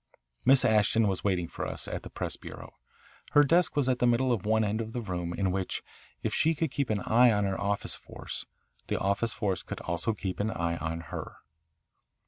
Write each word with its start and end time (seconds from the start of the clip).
Miss 0.45 0.65
Ashton 0.65 1.07
was 1.07 1.23
waiting 1.23 1.47
for 1.47 1.63
us 1.63 1.87
at 1.87 2.01
the 2.01 2.09
press 2.09 2.35
bureau. 2.35 2.73
Her 3.33 3.43
desk 3.43 3.75
was 3.75 3.87
at 3.87 3.99
the 3.99 4.07
middle 4.07 4.33
of 4.33 4.47
one 4.47 4.63
end 4.63 4.81
of 4.81 4.93
the 4.93 5.01
room 5.03 5.31
in 5.31 5.51
which, 5.51 5.83
if 6.23 6.33
she 6.33 6.55
could 6.55 6.71
keep 6.71 6.89
an 6.89 7.01
eye 7.01 7.31
on 7.31 7.43
her 7.43 7.61
office 7.61 7.93
force, 7.93 8.47
the 8.87 8.97
office 8.97 9.33
force 9.33 9.63
also 9.81 10.13
could 10.13 10.19
keep 10.23 10.39
an 10.39 10.49
eye 10.49 10.77
on 10.77 11.01
her. 11.13 11.33